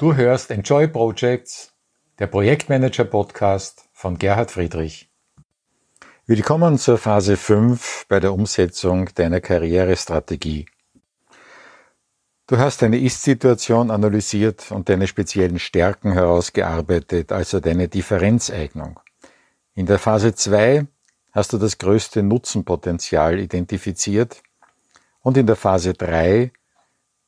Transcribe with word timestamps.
Du 0.00 0.14
hörst 0.14 0.50
Enjoy 0.50 0.88
Projects, 0.88 1.74
der 2.18 2.26
Projektmanager 2.26 3.04
Podcast 3.04 3.84
von 3.92 4.16
Gerhard 4.16 4.50
Friedrich. 4.50 5.10
Willkommen 6.24 6.78
zur 6.78 6.96
Phase 6.96 7.36
5 7.36 8.06
bei 8.08 8.18
der 8.18 8.32
Umsetzung 8.32 9.10
deiner 9.14 9.42
Karrierestrategie. 9.42 10.64
Du 12.46 12.56
hast 12.56 12.80
deine 12.80 12.98
Ist-Situation 12.98 13.90
analysiert 13.90 14.72
und 14.72 14.88
deine 14.88 15.06
speziellen 15.06 15.58
Stärken 15.58 16.12
herausgearbeitet, 16.14 17.30
also 17.30 17.60
deine 17.60 17.88
Differenzeignung. 17.88 18.98
In 19.74 19.84
der 19.84 19.98
Phase 19.98 20.34
2 20.34 20.86
hast 21.32 21.52
du 21.52 21.58
das 21.58 21.76
größte 21.76 22.22
Nutzenpotenzial 22.22 23.38
identifiziert 23.38 24.42
und 25.20 25.36
in 25.36 25.46
der 25.46 25.56
Phase 25.56 25.92
3 25.92 26.52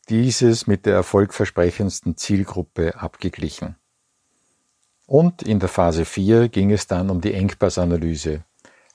dieses 0.09 0.66
mit 0.66 0.87
der 0.87 0.95
erfolgversprechendsten 0.95 2.16
Zielgruppe 2.16 3.01
abgeglichen. 3.01 3.77
Und 5.06 5.42
in 5.42 5.59
der 5.59 5.69
Phase 5.69 6.05
4 6.05 6.48
ging 6.48 6.73
es 6.73 6.87
dann 6.87 7.11
um 7.11 7.20
die 7.20 7.34
Engpassanalyse. 7.34 8.45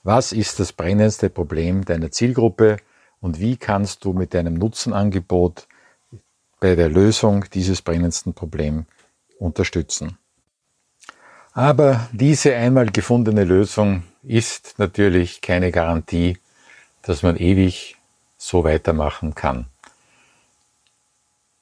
Was 0.02 0.32
ist 0.32 0.58
das 0.60 0.72
brennendste 0.72 1.30
Problem 1.30 1.84
deiner 1.84 2.10
Zielgruppe 2.10 2.78
und 3.20 3.40
wie 3.40 3.56
kannst 3.56 4.04
du 4.04 4.12
mit 4.12 4.34
deinem 4.34 4.54
Nutzenangebot 4.54 5.66
bei 6.60 6.74
der 6.74 6.88
Lösung 6.88 7.44
dieses 7.52 7.82
brennendsten 7.82 8.34
Problems 8.34 8.86
unterstützen? 9.38 10.18
Aber 11.52 12.08
diese 12.12 12.54
einmal 12.54 12.86
gefundene 12.86 13.44
Lösung 13.44 14.04
ist 14.22 14.78
natürlich 14.78 15.40
keine 15.40 15.72
Garantie, 15.72 16.38
dass 17.02 17.22
man 17.22 17.36
ewig 17.36 17.96
so 18.36 18.64
weitermachen 18.64 19.34
kann. 19.34 19.66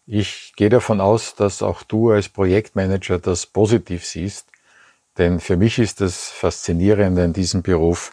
Ich 0.09 0.53
gehe 0.55 0.69
davon 0.69 1.01
aus, 1.01 1.35
dass 1.35 1.63
auch 1.63 1.83
du 1.83 2.11
als 2.11 2.29
Projektmanager 2.29 3.19
das 3.19 3.45
positiv 3.45 4.07
siehst, 4.07 4.47
denn 5.19 5.41
für 5.41 5.57
mich 5.57 5.81
ist 5.81 6.01
das 6.01 6.31
Faszinierende 6.31 7.25
in 7.25 7.33
diesem 7.33 7.63
Beruf, 7.63 8.13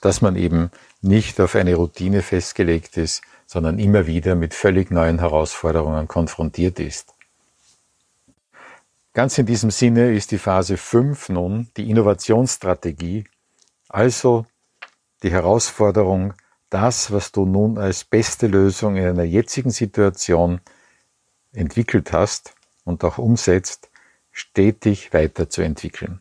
dass 0.00 0.20
man 0.20 0.36
eben 0.36 0.70
nicht 1.00 1.40
auf 1.40 1.56
eine 1.56 1.74
Routine 1.74 2.22
festgelegt 2.22 2.96
ist, 2.96 3.22
sondern 3.46 3.80
immer 3.80 4.06
wieder 4.06 4.36
mit 4.36 4.54
völlig 4.54 4.92
neuen 4.92 5.18
Herausforderungen 5.18 6.06
konfrontiert 6.06 6.78
ist. 6.78 7.12
Ganz 9.12 9.36
in 9.36 9.46
diesem 9.46 9.72
Sinne 9.72 10.14
ist 10.14 10.30
die 10.30 10.38
Phase 10.38 10.76
5 10.76 11.28
nun 11.28 11.68
die 11.76 11.90
Innovationsstrategie, 11.90 13.24
also 13.88 14.46
die 15.24 15.32
Herausforderung, 15.32 16.34
das, 16.70 17.10
was 17.10 17.32
du 17.32 17.44
nun 17.46 17.78
als 17.78 18.04
beste 18.04 18.46
Lösung 18.46 18.96
in 18.96 19.04
einer 19.04 19.24
jetzigen 19.24 19.70
Situation 19.70 20.60
entwickelt 21.52 22.12
hast 22.12 22.54
und 22.84 23.04
auch 23.04 23.18
umsetzt, 23.18 23.90
stetig 24.30 25.12
weiterzuentwickeln. 25.12 26.20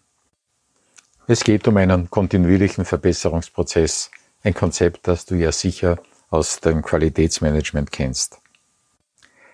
Es 1.28 1.44
geht 1.44 1.68
um 1.68 1.78
einen 1.78 2.10
kontinuierlichen 2.10 2.84
Verbesserungsprozess, 2.84 4.12
ein 4.44 4.54
Konzept, 4.54 5.08
das 5.08 5.26
du 5.26 5.36
ja 5.36 5.52
sicher 5.52 5.98
aus 6.30 6.60
dem 6.60 6.82
Qualitätsmanagement 6.82 7.92
kennst. 7.92 8.40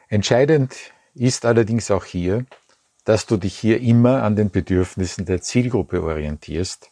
Entscheidend 0.10 0.76
ist 1.14 1.46
allerdings 1.46 1.92
auch 1.92 2.06
hier, 2.06 2.46
dass 3.04 3.26
du 3.26 3.38
dich 3.38 3.58
hier 3.58 3.80
immer 3.82 4.24
an 4.24 4.36
den 4.36 4.50
Bedürfnissen 4.50 5.26
der 5.26 5.42
Zielgruppe 5.42 6.04
orientierst 6.04 6.90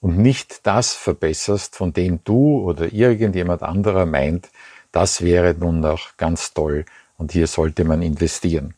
und 0.00 0.18
nicht 0.18 0.66
das 0.66 0.94
verbesserst, 0.94 1.74
von 1.76 1.92
dem 1.92 2.20
du 2.24 2.60
oder 2.60 2.92
irgendjemand 2.92 3.62
anderer 3.62 4.06
meint, 4.06 4.50
das 4.92 5.22
wäre 5.22 5.54
nun 5.54 5.80
noch 5.80 6.16
ganz 6.16 6.54
toll 6.54 6.84
und 7.16 7.32
hier 7.32 7.46
sollte 7.46 7.84
man 7.84 8.02
investieren. 8.02 8.74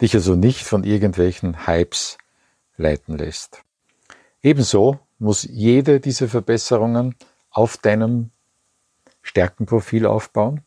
Dich 0.00 0.14
also 0.14 0.34
nicht 0.34 0.64
von 0.64 0.84
irgendwelchen 0.84 1.66
Hypes 1.66 2.18
leiten 2.76 3.16
lässt. 3.16 3.62
Ebenso 4.42 4.98
muss 5.18 5.44
jede 5.44 6.00
dieser 6.00 6.28
Verbesserungen 6.28 7.14
auf 7.50 7.76
deinem 7.76 8.30
Stärkenprofil 9.22 10.06
aufbauen, 10.06 10.62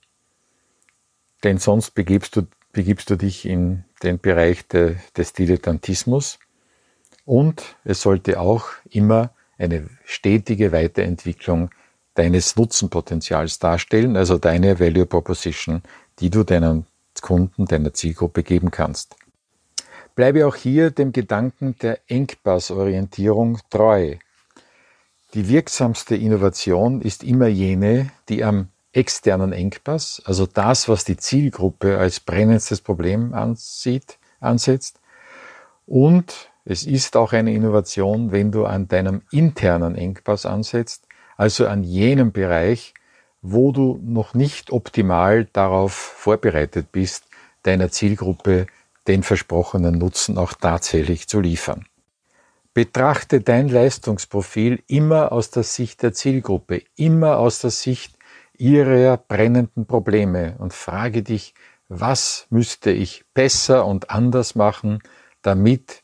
denn 1.44 1.58
sonst 1.58 1.92
begibst 1.92 2.36
du, 2.38 2.48
begibst 2.72 3.10
du 3.10 3.18
dich 3.18 3.46
in 3.46 3.84
den 4.02 4.20
Bereich 4.20 4.68
de, 4.68 4.96
des 5.18 5.34
Dilettantismus 5.34 6.40
und 7.26 7.76
es 7.84 8.02
sollte 8.02 8.40
auch 8.40 8.68
immer 8.90 9.32
eine 9.58 9.90
stetige 10.06 10.72
Weiterentwicklung 10.72 11.70
deines 12.14 12.56
Nutzenpotenzials 12.56 13.60
darstellen, 13.60 14.16
also 14.16 14.38
deine 14.38 14.80
Value 14.80 15.06
Proposition, 15.06 15.82
die 16.20 16.30
du 16.30 16.44
deinen 16.44 16.86
Kunden 17.22 17.66
deiner 17.66 17.94
Zielgruppe 17.94 18.44
geben 18.44 18.72
kannst. 18.72 19.16
Bleibe 20.16 20.48
auch 20.48 20.56
hier 20.56 20.92
dem 20.92 21.12
Gedanken 21.12 21.76
der 21.82 22.00
Engpassorientierung 22.08 23.60
treu. 23.70 24.16
Die 25.34 25.50
wirksamste 25.50 26.16
Innovation 26.16 27.02
ist 27.02 27.24
immer 27.24 27.48
jene, 27.48 28.12
die 28.30 28.44
am 28.44 28.70
externen 28.94 29.52
Engpass, 29.52 30.22
also 30.26 30.46
das, 30.46 30.88
was 30.88 31.04
die 31.04 31.18
Zielgruppe 31.18 31.98
als 31.98 32.22
brennendstes 32.22 32.80
Problem 32.80 33.34
ansieht, 33.34 34.18
ansetzt. 34.40 35.02
Und 35.86 36.50
es 36.64 36.86
ist 36.86 37.18
auch 37.18 37.34
eine 37.34 37.54
Innovation, 37.54 38.32
wenn 38.32 38.52
du 38.52 38.66
an 38.66 38.88
deinem 38.88 39.22
internen 39.32 39.96
Engpass 39.96 40.46
ansetzt, 40.46 41.06
also 41.36 41.68
an 41.68 41.84
jenem 41.84 42.32
Bereich, 42.32 42.94
wo 43.48 43.72
du 43.72 44.00
noch 44.04 44.34
nicht 44.34 44.72
optimal 44.72 45.46
darauf 45.54 45.94
vorbereitet 45.94 46.92
bist, 46.92 47.26
deiner 47.62 47.92
Zielgruppe 47.92 48.66
den 49.08 49.22
versprochenen 49.22 50.00
Nutzen 50.00 50.38
auch 50.38 50.54
tatsächlich 50.54 51.28
zu 51.28 51.40
liefern. 51.40 51.86
Betrachte 52.74 53.42
dein 53.42 53.70
Leistungsprofil 53.70 54.84
immer 54.88 55.32
aus 55.32 55.52
der 55.52 55.64
Sicht 55.64 56.02
der 56.02 56.14
Zielgruppe, 56.14 56.82
immer 56.96 57.38
aus 57.38 57.60
der 57.60 57.70
Sicht 57.70 58.16
ihrer 58.58 59.18
brennenden 59.18 59.86
Probleme 59.86 60.56
und 60.58 60.74
frage 60.74 61.22
dich, 61.22 61.54
was 61.88 62.48
müsste 62.50 62.90
ich 62.90 63.26
besser 63.36 63.86
und 63.86 64.10
anders 64.10 64.56
machen, 64.56 65.00
damit 65.44 66.04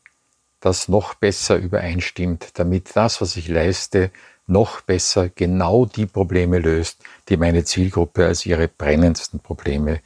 das 0.59 0.87
noch 0.87 1.15
besser 1.15 1.57
übereinstimmt, 1.57 2.59
damit 2.59 2.95
das, 2.95 3.19
was 3.19 3.35
ich 3.35 3.47
leiste, 3.47 4.11
noch 4.51 4.81
besser 4.81 5.29
genau 5.29 5.85
die 5.85 6.05
Probleme 6.05 6.59
löst, 6.59 7.03
die 7.29 7.37
meine 7.37 7.63
Zielgruppe 7.63 8.25
als 8.25 8.45
ihre 8.45 8.67
brennendsten 8.67 9.39
Probleme 9.39 10.01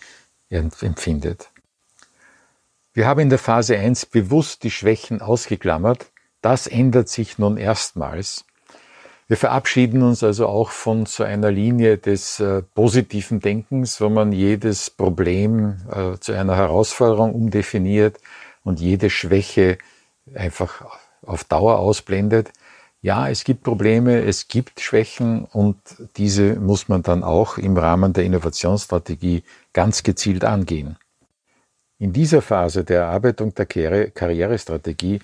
empfindet. 0.50 1.50
Wir 2.94 3.07
haben 3.07 3.19
in 3.19 3.29
der 3.29 3.39
Phase 3.39 3.78
1 3.78 4.05
bewusst 4.05 4.63
die 4.63 4.72
Schwächen 4.72 5.22
ausgeklammert. 5.22 6.11
Das 6.41 6.67
ändert 6.67 7.09
sich 7.09 7.38
nun 7.38 7.57
erstmals. 7.57 8.45
Wir 9.28 9.38
verabschieden 9.38 10.03
uns 10.03 10.23
also 10.23 10.47
auch 10.47 10.69
von 10.69 11.07
so 11.07 11.23
einer 11.23 11.50
Linie 11.50 11.97
des 11.97 12.39
äh, 12.39 12.61
positiven 12.61 13.39
Denkens, 13.39 14.00
wo 14.00 14.07
man 14.07 14.31
jedes 14.31 14.91
Problem 14.91 15.78
äh, 15.91 16.19
zu 16.19 16.34
einer 16.34 16.55
Herausforderung 16.55 17.34
umdefiniert 17.34 18.19
und 18.63 18.79
jede 18.79 19.09
Schwäche 19.09 19.79
einfach 20.35 20.85
auf 21.25 21.44
Dauer 21.44 21.79
ausblendet, 21.79 22.53
ja, 23.05 23.29
es 23.29 23.43
gibt 23.43 23.61
Probleme, 23.61 24.23
es 24.23 24.47
gibt 24.47 24.79
Schwächen 24.79 25.45
und 25.45 25.77
diese 26.17 26.55
muss 26.55 26.89
man 26.89 27.03
dann 27.03 27.23
auch 27.23 27.59
im 27.59 27.77
Rahmen 27.77 28.13
der 28.13 28.23
Innovationsstrategie 28.23 29.43
ganz 29.73 30.01
gezielt 30.01 30.43
angehen. 30.43 30.97
In 31.99 32.13
dieser 32.13 32.41
Phase 32.41 32.83
der 32.83 33.01
Erarbeitung 33.01 33.53
der 33.53 33.67
Karrierestrategie 33.67 35.19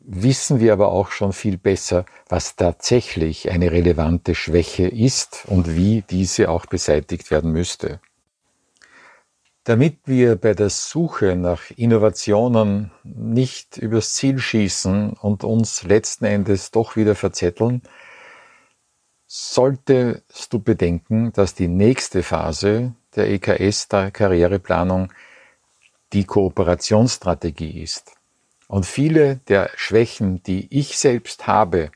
wissen 0.00 0.58
wir 0.58 0.72
aber 0.72 0.90
auch 0.90 1.12
schon 1.12 1.32
viel 1.32 1.58
besser, 1.58 2.06
was 2.28 2.56
tatsächlich 2.56 3.52
eine 3.52 3.70
relevante 3.70 4.34
Schwäche 4.34 4.88
ist 4.88 5.44
und 5.46 5.76
wie 5.76 6.02
diese 6.02 6.48
auch 6.48 6.66
beseitigt 6.66 7.30
werden 7.30 7.52
müsste. 7.52 8.00
Damit 9.64 10.00
wir 10.06 10.34
bei 10.34 10.54
der 10.54 10.70
Suche 10.70 11.36
nach 11.36 11.70
Innovationen 11.76 12.90
nicht 13.04 13.76
übers 13.76 14.14
Ziel 14.14 14.40
schießen 14.40 15.12
und 15.12 15.44
uns 15.44 15.84
letzten 15.84 16.24
Endes 16.24 16.72
doch 16.72 16.96
wieder 16.96 17.14
verzetteln, 17.14 17.82
solltest 19.28 20.52
du 20.52 20.58
bedenken, 20.58 21.32
dass 21.32 21.54
die 21.54 21.68
nächste 21.68 22.24
Phase 22.24 22.94
der 23.14 23.30
EKS, 23.30 23.86
der 23.86 24.10
Karriereplanung, 24.10 25.12
die 26.12 26.24
Kooperationsstrategie 26.24 27.82
ist. 27.82 28.16
Und 28.66 28.84
viele 28.84 29.36
der 29.46 29.70
Schwächen, 29.76 30.42
die 30.42 30.66
ich 30.76 30.98
selbst 30.98 31.46
habe, 31.46 31.92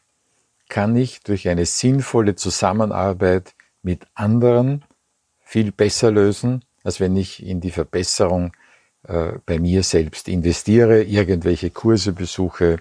kann 0.68 0.94
ich 0.94 1.20
durch 1.20 1.48
eine 1.48 1.66
sinnvolle 1.66 2.36
Zusammenarbeit 2.36 3.54
mit 3.82 4.06
anderen 4.14 4.84
viel 5.40 5.72
besser 5.72 6.12
lösen 6.12 6.64
als 6.86 7.00
wenn 7.00 7.16
ich 7.16 7.44
in 7.44 7.60
die 7.60 7.72
Verbesserung 7.72 8.52
äh, 9.02 9.32
bei 9.44 9.58
mir 9.58 9.82
selbst 9.82 10.28
investiere, 10.28 11.02
irgendwelche 11.02 11.70
Kurse 11.70 12.12
besuche, 12.12 12.78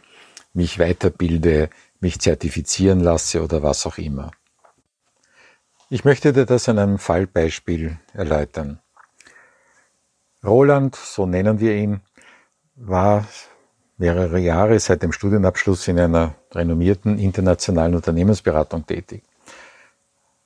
mich 0.53 0.77
weiterbilde, 0.77 1.71
mich 1.99 2.19
zertifizieren 2.19 2.99
lasse 2.99 3.43
oder 3.43 3.63
was 3.63 3.87
auch 3.87 3.97
immer. 3.97 4.29
Ich 5.89 6.05
möchte 6.05 6.33
dir 6.33 6.45
das 6.45 6.69
an 6.69 6.77
einem 6.77 6.99
Fallbeispiel 6.99 7.97
erläutern. 8.13 8.79
Roland, 10.43 10.95
so 10.95 11.25
nennen 11.25 11.59
wir 11.59 11.75
ihn, 11.75 12.01
war 12.75 13.27
mehrere 13.97 14.37
Jahre 14.37 14.79
seit 14.79 15.01
dem 15.01 15.13
Studienabschluss 15.13 15.87
in 15.87 15.99
einer 15.99 16.35
renommierten 16.51 17.17
internationalen 17.17 17.95
Unternehmensberatung 17.95 18.85
tätig. 18.85 19.23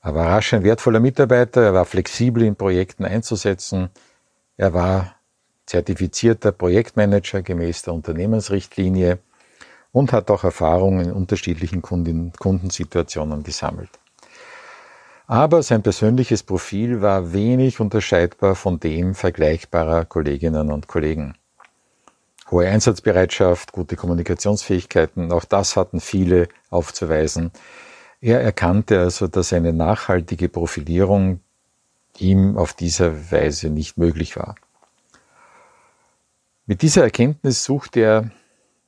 Er 0.01 0.15
war 0.15 0.27
rasch 0.27 0.53
ein 0.53 0.63
wertvoller 0.63 0.99
Mitarbeiter, 0.99 1.61
er 1.61 1.73
war 1.73 1.85
flexibel 1.85 2.43
in 2.43 2.55
Projekten 2.55 3.05
einzusetzen, 3.05 3.89
er 4.55 4.73
war 4.73 5.15
zertifizierter 5.65 6.51
Projektmanager 6.51 7.41
gemäß 7.41 7.83
der 7.83 7.93
Unternehmensrichtlinie 7.93 9.19
und 9.91 10.13
hat 10.13 10.31
auch 10.31 10.43
Erfahrungen 10.43 11.05
in 11.05 11.11
unterschiedlichen 11.11 11.81
Kundensituationen 11.81 13.43
gesammelt. 13.43 13.89
Aber 15.27 15.61
sein 15.61 15.83
persönliches 15.83 16.41
Profil 16.41 17.01
war 17.01 17.33
wenig 17.33 17.79
unterscheidbar 17.79 18.55
von 18.55 18.79
dem 18.79 19.13
vergleichbarer 19.13 20.05
Kolleginnen 20.05 20.71
und 20.71 20.87
Kollegen. 20.87 21.35
Hohe 22.49 22.67
Einsatzbereitschaft, 22.67 23.71
gute 23.71 23.95
Kommunikationsfähigkeiten, 23.95 25.31
auch 25.31 25.45
das 25.45 25.75
hatten 25.75 25.99
viele 25.99 26.47
aufzuweisen. 26.71 27.51
Er 28.21 28.41
erkannte 28.41 28.99
also, 28.99 29.27
dass 29.27 29.53
eine 29.53 29.71
nachhaltige 29.71 30.49
Profilierung 30.49 31.39
ihm 32.17 32.57
auf 32.57 32.73
diese 32.73 33.31
Weise 33.31 33.69
nicht 33.69 33.97
möglich 33.97 34.35
war. 34.35 34.55
Mit 36.65 36.81
dieser 36.81 37.03
Erkenntnis 37.03 37.63
suchte 37.63 38.01
er, 38.01 38.31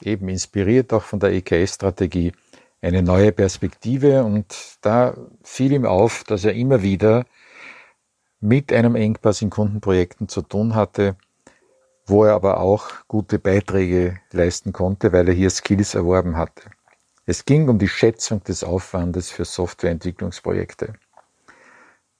eben 0.04 0.28
inspiriert 0.28 0.92
auch 0.94 1.04
von 1.04 1.20
der 1.20 1.32
EKS-Strategie, 1.32 2.34
eine 2.82 3.04
neue 3.04 3.32
Perspektive 3.32 4.24
und 4.24 4.78
da 4.82 5.16
fiel 5.44 5.72
ihm 5.72 5.86
auf, 5.86 6.24
dass 6.24 6.44
er 6.44 6.54
immer 6.54 6.82
wieder 6.82 7.26
mit 8.40 8.74
einem 8.74 8.96
Engpass 8.96 9.42
in 9.42 9.52
Kundenprojekten 9.52 10.28
zu 10.28 10.42
tun 10.42 10.76
hatte, 10.76 11.16
wo 12.06 12.26
er 12.26 12.34
aber 12.34 12.60
auch 12.60 12.90
gute 13.08 13.40
Beiträge 13.40 14.20
leisten 14.32 14.74
konnte, 14.74 15.14
weil 15.14 15.28
er 15.28 15.34
hier 15.34 15.52
Skills 15.52 15.96
erworben 15.96 16.36
hatte. 16.36 16.72
Es 17.26 17.46
ging 17.46 17.70
um 17.70 17.78
die 17.78 17.88
Schätzung 17.88 18.44
des 18.44 18.64
Aufwandes 18.64 19.32
für 19.32 19.46
Softwareentwicklungsprojekte. 19.46 20.94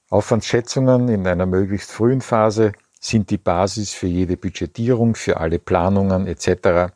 Aufwandsschätzungen 0.10 1.08
in 1.08 1.26
einer 1.26 1.46
möglichst 1.46 1.92
frühen 1.92 2.22
Phase 2.22 2.74
sind 3.00 3.30
die 3.30 3.38
Basis 3.38 3.94
für 3.94 4.08
jede 4.08 4.38
Budgetierung, 4.38 5.16
für 5.16 5.38
alle 5.38 5.58
Planungen 5.58 6.28
etc. 6.28 6.94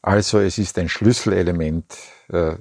Also 0.00 0.38
es 0.38 0.56
ist 0.56 0.78
ein 0.78 0.88
Schlüsselelement 0.88 1.84
äh, 2.28 2.54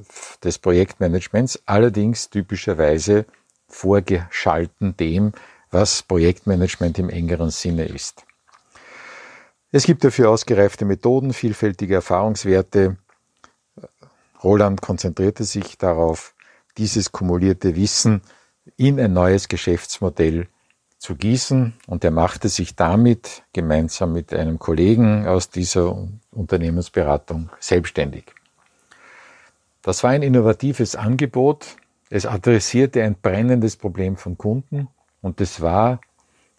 des 0.44 0.58
Projektmanagements, 0.58 1.62
allerdings 1.66 2.30
typischerweise 2.30 3.26
vorgeschalten 3.68 4.98
dem, 4.98 5.32
was 5.72 6.04
Projektmanagement 6.04 7.00
im 7.00 7.10
engeren 7.10 7.50
Sinne 7.50 7.86
ist. 7.86 8.24
Es 9.72 9.84
gibt 9.84 10.04
dafür 10.04 10.30
ausgereifte 10.30 10.86
Methoden, 10.86 11.34
vielfältige 11.34 11.96
Erfahrungswerte. 11.96 12.98
Roland 14.46 14.80
konzentrierte 14.80 15.44
sich 15.44 15.80
darauf, 15.80 16.36
dieses 16.78 17.12
kumulierte 17.12 17.76
Wissen 17.76 18.22
in 18.78 19.00
ein 19.00 19.12
neues 19.12 19.48
Geschäftsmodell 19.48 20.48
zu 21.00 21.16
gießen 21.16 21.74
und 21.88 22.04
er 22.04 22.12
machte 22.12 22.48
sich 22.48 22.76
damit 22.76 23.44
gemeinsam 23.54 24.14
mit 24.14 24.34
einem 24.34 24.60
Kollegen 24.60 25.28
aus 25.28 25.50
dieser 25.50 25.98
Unternehmensberatung 26.30 27.50
selbstständig. 27.60 28.26
Das 29.82 30.04
war 30.04 30.12
ein 30.12 30.22
innovatives 30.22 30.96
Angebot. 30.96 31.78
Es 32.12 32.28
adressierte 32.28 33.04
ein 33.04 33.16
brennendes 33.20 33.76
Problem 33.78 34.16
von 34.16 34.38
Kunden 34.38 34.90
und 35.22 35.42
es 35.42 35.60
war 35.60 36.02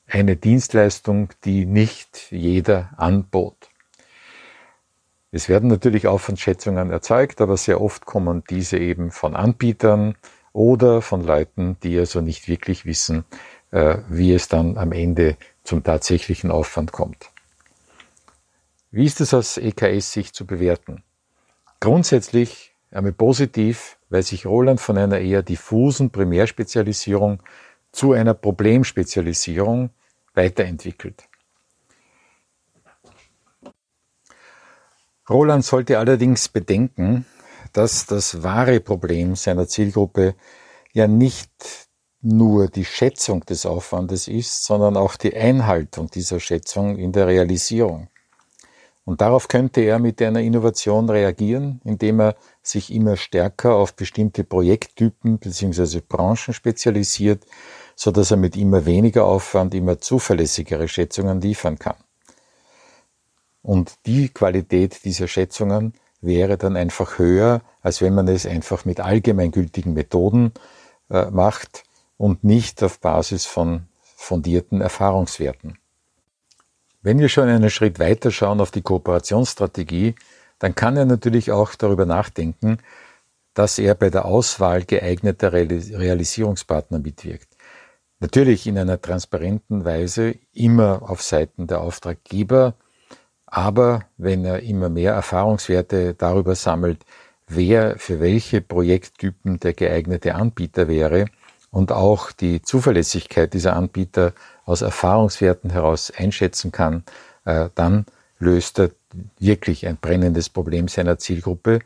eine 0.09 0.37
Dienstleistung, 0.37 1.29
die 1.45 1.67
nicht 1.67 2.33
jeder 2.33 2.91
anbot. 2.97 3.69
Es 5.37 5.51
werden 5.51 5.69
natürlich 5.69 6.07
Aufwandschätzungen 6.07 6.91
erzeugt, 6.91 7.43
aber 7.43 7.59
sehr 7.59 7.83
oft 7.83 8.07
kommen 8.07 8.43
diese 8.49 8.79
eben 8.79 9.11
von 9.11 9.37
Anbietern 9.37 10.15
oder 10.55 11.03
von 11.03 11.23
Leuten, 11.23 11.77
die 11.83 11.99
also 11.99 12.23
nicht 12.23 12.49
wirklich 12.49 12.87
wissen, 12.87 13.27
äh, 13.71 13.99
wie 14.09 14.33
es 14.33 14.49
dann 14.49 14.79
am 14.79 14.93
Ende 14.93 15.37
zum 15.63 15.85
tatsächlichen 15.85 16.51
Aufwand 16.51 16.93
kommt. 16.93 17.33
Wie 18.91 19.05
ist 19.05 19.21
es 19.21 19.35
aus 19.35 19.59
EKS-Sicht 19.59 20.35
zu 20.35 20.47
bewerten? 20.47 21.03
Grundsätzlich 21.81 22.75
einmal 22.91 23.13
positiv, 23.13 23.99
weil 24.09 24.23
sich 24.23 24.47
Roland 24.47 24.81
von 24.81 24.97
einer 24.97 25.19
eher 25.19 25.43
diffusen 25.43 26.09
Primärspezialisierung 26.09 27.43
zu 27.93 28.15
einer 28.15 28.33
Problemspezialisierung 28.33 29.91
weiterentwickelt. 30.33 31.25
Roland 35.29 35.65
sollte 35.65 35.99
allerdings 35.99 36.49
bedenken, 36.49 37.27
dass 37.73 38.07
das 38.07 38.43
wahre 38.43 38.81
Problem 38.81 39.35
seiner 39.35 39.67
Zielgruppe 39.67 40.35
ja 40.93 41.07
nicht 41.09 41.51
nur 42.23 42.69
die 42.69 42.85
Schätzung 42.85 43.45
des 43.45 43.67
Aufwandes 43.67 44.29
ist, 44.29 44.65
sondern 44.65 44.97
auch 44.97 45.17
die 45.17 45.37
Einhaltung 45.37 46.11
dieser 46.11 46.41
Schätzung 46.41 46.97
in 46.97 47.13
der 47.13 47.27
Realisierung. 47.27 48.09
Und 49.05 49.21
darauf 49.21 49.47
könnte 49.47 49.83
er 49.83 50.01
mit 50.01 50.21
einer 50.21 50.41
Innovation 50.41 51.09
reagieren, 51.09 51.81
indem 51.85 52.21
er 52.21 52.37
sich 52.63 52.93
immer 52.93 53.17
stärker 53.17 53.77
auf 53.77 53.95
bestimmte 53.95 54.43
Projekttypen 54.43 55.39
bzw. 55.39 56.01
Branchen 56.01 56.53
spezialisiert, 56.53 57.45
so 57.95 58.11
dass 58.11 58.33
er 58.33 58.37
mit 58.37 58.57
immer 58.57 58.85
weniger 58.85 59.25
Aufwand 59.25 59.75
immer 59.75 60.01
zuverlässigere 60.01 60.89
Schätzungen 60.89 61.41
liefern 61.41 61.79
kann. 61.79 61.97
Und 63.67 64.07
die 64.07 64.29
Qualität 64.29 65.05
dieser 65.05 65.27
Schätzungen 65.27 65.93
wäre 66.21 66.57
dann 66.57 66.77
einfach 66.77 67.19
höher, 67.19 67.63
als 67.83 68.01
wenn 68.01 68.15
man 68.15 68.29
es 68.29 68.47
einfach 68.47 68.85
mit 68.85 69.01
allgemeingültigen 69.01 69.93
Methoden 69.93 70.53
äh, 71.11 71.27
macht, 71.33 71.83
und 72.17 72.45
nicht 72.45 72.81
auf 72.85 73.01
Basis 73.01 73.45
von 73.45 73.89
fundierten 74.01 74.81
Erfahrungswerten. 74.81 75.79
Wenn 77.03 77.19
wir 77.19 77.29
schon 77.29 77.49
einen 77.49 77.69
Schritt 77.69 77.99
weiter 77.99 78.31
schauen 78.31 78.61
auf 78.61 78.71
die 78.71 78.83
Kooperationsstrategie, 78.83 80.15
dann 80.61 80.77
kann 80.77 80.97
er 80.97 81.05
natürlich 81.05 81.51
auch 81.51 81.75
darüber 81.75 82.07
nachdenken, 82.07 82.79
dass 83.53 83.81
er 83.81 83.97
bei 83.97 84.11
der 84.11 84.27
Auswahl 84.27 84.85
geeigneter 84.85 85.53
Realisierungspartner 85.53 87.01
mitwirkt. 87.01 87.49
Natürlich 88.21 88.69
in 88.69 88.79
einer 88.79 89.03
transparenten 89.03 89.85
Weise, 89.85 90.37
immer 90.53 91.03
auf 91.11 91.21
Seiten 91.21 91.67
der 91.67 91.81
Auftraggeber, 91.81 92.75
aber 93.47 94.01
wenn 94.17 94.45
er 94.45 94.63
immer 94.63 94.89
mehr 94.89 95.15
Erfahrungswerte 95.15 96.15
darüber 96.15 96.55
sammelt, 96.55 97.05
wer 97.47 97.99
für 97.99 98.21
welche 98.21 98.61
Projekttypen 98.61 99.61
der 99.61 99.73
geeignete 99.73 100.35
Anbieter 100.35 100.89
wäre, 100.89 101.27
und 101.77 101.93
auch 101.93 102.33
die 102.33 102.63
Zuverlässigkeit 102.63 103.53
dieser 103.53 103.77
Anbieter 103.77 104.33
aus 104.65 104.81
Erfahrungswerten 104.81 105.69
heraus 105.69 106.11
einschätzen 106.11 106.73
kann, 106.73 107.05
äh, 107.45 107.69
dann 107.75 108.07
löst 108.39 108.79
er 108.79 108.93
wirklich 109.39 109.87
ein 109.87 109.99
brennendes 109.99 110.49
Problem 110.49 110.89
seiner 110.89 111.19
Zielgruppe 111.19 111.81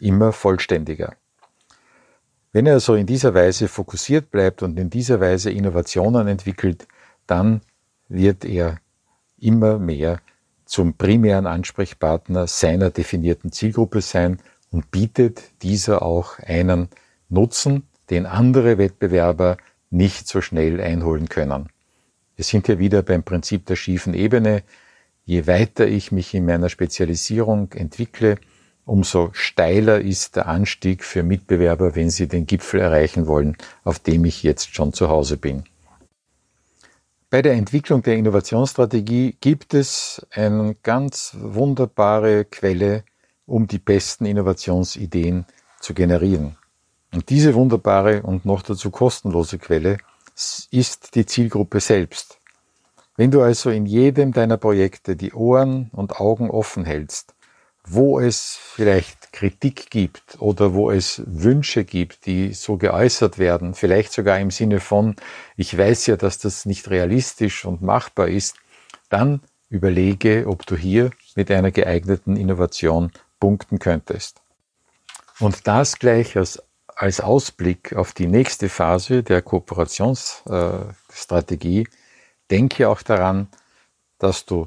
immer 0.00 0.32
vollständiger. 0.32 1.14
Wenn 2.52 2.66
er 2.66 2.80
so 2.80 2.96
in 2.96 3.06
dieser 3.06 3.34
Weise 3.34 3.68
fokussiert 3.68 4.32
bleibt 4.32 4.64
und 4.64 4.78
in 4.80 4.90
dieser 4.90 5.20
Weise 5.20 5.52
Innovationen 5.52 6.26
entwickelt, 6.26 6.88
dann 7.28 7.60
wird 8.08 8.44
er 8.44 8.78
immer 9.38 9.78
mehr 9.78 10.20
zum 10.66 10.94
primären 10.94 11.46
Ansprechpartner 11.46 12.46
seiner 12.46 12.90
definierten 12.90 13.52
Zielgruppe 13.52 14.02
sein 14.02 14.38
und 14.70 14.90
bietet 14.90 15.42
dieser 15.62 16.02
auch 16.02 16.38
einen 16.40 16.88
Nutzen, 17.28 17.84
den 18.10 18.26
andere 18.26 18.78
Wettbewerber 18.78 19.56
nicht 19.90 20.28
so 20.28 20.40
schnell 20.40 20.80
einholen 20.80 21.28
können. 21.28 21.68
Wir 22.34 22.44
sind 22.44 22.66
hier 22.66 22.78
wieder 22.78 23.02
beim 23.02 23.22
Prinzip 23.22 23.66
der 23.66 23.76
schiefen 23.76 24.12
Ebene. 24.12 24.62
Je 25.24 25.46
weiter 25.46 25.86
ich 25.86 26.12
mich 26.12 26.34
in 26.34 26.44
meiner 26.44 26.68
Spezialisierung 26.68 27.72
entwickle, 27.72 28.36
umso 28.84 29.30
steiler 29.32 30.00
ist 30.00 30.36
der 30.36 30.46
Anstieg 30.46 31.02
für 31.02 31.22
Mitbewerber, 31.22 31.96
wenn 31.96 32.10
sie 32.10 32.28
den 32.28 32.46
Gipfel 32.46 32.80
erreichen 32.80 33.26
wollen, 33.26 33.56
auf 33.82 33.98
dem 33.98 34.24
ich 34.24 34.42
jetzt 34.42 34.74
schon 34.74 34.92
zu 34.92 35.08
Hause 35.08 35.36
bin. 35.36 35.64
Bei 37.28 37.42
der 37.42 37.54
Entwicklung 37.54 38.02
der 38.02 38.16
Innovationsstrategie 38.16 39.36
gibt 39.40 39.74
es 39.74 40.24
eine 40.30 40.76
ganz 40.84 41.36
wunderbare 41.36 42.44
Quelle, 42.44 43.02
um 43.46 43.66
die 43.66 43.80
besten 43.80 44.26
Innovationsideen 44.26 45.44
zu 45.80 45.92
generieren. 45.92 46.56
Und 47.12 47.28
diese 47.28 47.54
wunderbare 47.54 48.22
und 48.22 48.44
noch 48.44 48.62
dazu 48.62 48.92
kostenlose 48.92 49.58
Quelle 49.58 49.98
ist 50.70 51.16
die 51.16 51.26
Zielgruppe 51.26 51.80
selbst. 51.80 52.38
Wenn 53.16 53.32
du 53.32 53.42
also 53.42 53.70
in 53.70 53.86
jedem 53.86 54.30
deiner 54.32 54.56
Projekte 54.56 55.16
die 55.16 55.32
Ohren 55.32 55.90
und 55.92 56.20
Augen 56.20 56.48
offen 56.48 56.84
hältst, 56.84 57.34
wo 57.86 58.18
es 58.18 58.58
vielleicht 58.60 59.32
Kritik 59.32 59.90
gibt 59.90 60.40
oder 60.40 60.74
wo 60.74 60.90
es 60.90 61.22
Wünsche 61.26 61.84
gibt, 61.84 62.26
die 62.26 62.52
so 62.52 62.76
geäußert 62.76 63.38
werden, 63.38 63.74
vielleicht 63.74 64.12
sogar 64.12 64.40
im 64.40 64.50
Sinne 64.50 64.80
von, 64.80 65.14
ich 65.56 65.76
weiß 65.76 66.06
ja, 66.06 66.16
dass 66.16 66.38
das 66.38 66.66
nicht 66.66 66.90
realistisch 66.90 67.64
und 67.64 67.82
machbar 67.82 68.28
ist, 68.28 68.56
dann 69.08 69.40
überlege, 69.68 70.44
ob 70.46 70.66
du 70.66 70.76
hier 70.76 71.10
mit 71.36 71.50
einer 71.50 71.70
geeigneten 71.70 72.36
Innovation 72.36 73.12
punkten 73.38 73.78
könntest. 73.78 74.40
Und 75.38 75.66
das 75.66 75.98
gleich 75.98 76.36
als, 76.36 76.62
als 76.94 77.20
Ausblick 77.20 77.94
auf 77.94 78.12
die 78.12 78.26
nächste 78.26 78.68
Phase 78.68 79.22
der 79.22 79.40
Kooperationsstrategie. 79.42 81.88
Denke 82.50 82.88
auch 82.88 83.02
daran, 83.02 83.48
dass 84.18 84.46
du 84.46 84.66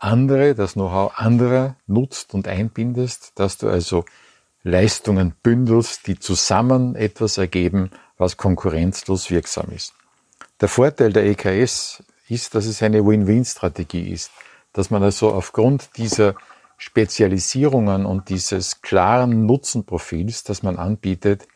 andere, 0.00 0.54
das 0.54 0.72
Know-how 0.72 1.12
anderer 1.16 1.76
nutzt 1.86 2.34
und 2.34 2.48
einbindest, 2.48 3.32
dass 3.36 3.58
du 3.58 3.68
also 3.68 4.04
Leistungen 4.62 5.34
bündelst, 5.42 6.06
die 6.06 6.18
zusammen 6.18 6.94
etwas 6.96 7.38
ergeben, 7.38 7.90
was 8.18 8.36
konkurrenzlos 8.36 9.30
wirksam 9.30 9.70
ist. 9.70 9.94
Der 10.60 10.68
Vorteil 10.68 11.12
der 11.12 11.24
EKS 11.24 12.02
ist, 12.28 12.54
dass 12.54 12.66
es 12.66 12.82
eine 12.82 13.04
Win-Win-Strategie 13.04 14.10
ist, 14.10 14.30
dass 14.72 14.90
man 14.90 15.02
also 15.02 15.32
aufgrund 15.32 15.96
dieser 15.96 16.34
Spezialisierungen 16.76 18.06
und 18.06 18.28
dieses 18.28 18.82
klaren 18.82 19.46
Nutzenprofils, 19.46 20.44
das 20.44 20.62
man 20.62 20.76
anbietet, 20.76 21.46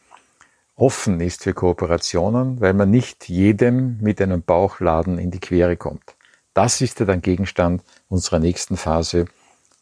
offen 0.76 1.20
ist 1.20 1.44
für 1.44 1.54
Kooperationen, 1.54 2.60
weil 2.60 2.74
man 2.74 2.90
nicht 2.90 3.28
jedem 3.28 3.98
mit 4.00 4.20
einem 4.20 4.42
Bauchladen 4.42 5.18
in 5.18 5.30
die 5.30 5.40
Quere 5.40 5.76
kommt. 5.76 6.13
Das 6.54 6.80
ist 6.80 7.00
ja 7.00 7.06
dann 7.06 7.20
Gegenstand 7.20 7.82
unserer 8.08 8.38
nächsten 8.38 8.76
Phase, 8.76 9.26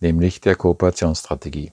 nämlich 0.01 0.41
der 0.41 0.57
Kooperationsstrategie. 0.57 1.73